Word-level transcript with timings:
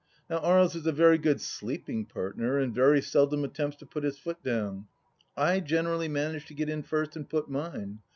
Now 0.31 0.39
Aries 0.39 0.73
is 0.73 0.87
a 0.87 0.91
very 0.91 1.19
good 1.19 1.39
sleeping 1.39 2.07
partner 2.07 2.57
and 2.57 2.73
very 2.73 3.03
seldom 3.03 3.43
attempts 3.43 3.75
to 3.75 3.85
put 3.85 4.03
his 4.03 4.17
foot 4.17 4.41
down. 4.41 4.87
I 5.37 5.59
generally 5.59 6.07
manage 6.07 6.45
to 6.47 6.55
get 6.55 6.69
in 6.69 6.81
first 6.81 7.15
and 7.15 7.29
put 7.29 7.51
mine. 7.51 7.99